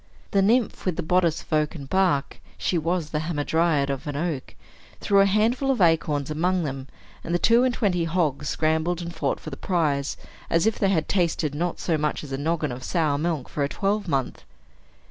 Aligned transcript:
The 0.31 0.41
nymph 0.41 0.83
with 0.87 0.95
the 0.95 1.03
bodice 1.03 1.43
of 1.43 1.53
oaken 1.53 1.85
bark 1.85 2.41
(she 2.57 2.75
was 2.75 3.11
the 3.11 3.19
hamadryad 3.19 3.91
of 3.91 4.07
an 4.07 4.15
oak) 4.15 4.55
threw 4.99 5.19
a 5.19 5.27
handful 5.27 5.69
of 5.69 5.79
acorns 5.79 6.31
among 6.31 6.63
them; 6.63 6.87
and 7.23 7.35
the 7.35 7.37
two 7.37 7.63
and 7.63 7.71
twenty 7.71 8.05
hogs 8.05 8.49
scrambled 8.49 9.03
and 9.03 9.13
fought 9.13 9.39
for 9.39 9.51
the 9.51 9.57
prize, 9.57 10.17
as 10.49 10.65
if 10.65 10.79
they 10.79 10.89
had 10.89 11.07
tasted 11.07 11.53
not 11.53 11.79
so 11.79 11.99
much 11.99 12.23
as 12.23 12.31
a 12.31 12.37
noggin 12.39 12.71
of 12.71 12.83
sour 12.83 13.19
milk 13.19 13.47
for 13.47 13.63
a 13.63 13.69
twelvemonth. 13.69 14.43